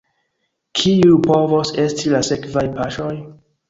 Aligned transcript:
Kiuj 0.79 1.13
povos 1.29 1.75
esti 1.87 2.17
la 2.17 2.25
sekvaj 2.33 2.69
paŝoj? 2.83 3.17